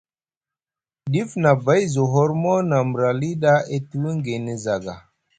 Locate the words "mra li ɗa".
2.89-3.53